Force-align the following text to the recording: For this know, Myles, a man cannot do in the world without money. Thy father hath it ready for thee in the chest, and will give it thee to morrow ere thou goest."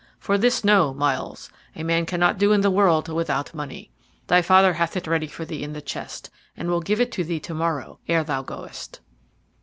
For 0.17 0.39
this 0.39 0.63
know, 0.63 0.95
Myles, 0.95 1.51
a 1.75 1.83
man 1.83 2.07
cannot 2.07 2.39
do 2.39 2.53
in 2.53 2.61
the 2.61 2.71
world 2.71 3.07
without 3.07 3.53
money. 3.53 3.91
Thy 4.25 4.41
father 4.41 4.73
hath 4.73 4.97
it 4.97 5.05
ready 5.05 5.27
for 5.27 5.45
thee 5.45 5.61
in 5.61 5.73
the 5.73 5.79
chest, 5.81 6.31
and 6.57 6.71
will 6.71 6.81
give 6.81 6.99
it 6.99 7.11
thee 7.11 7.39
to 7.39 7.53
morrow 7.53 7.99
ere 8.07 8.23
thou 8.23 8.41
goest." 8.41 8.99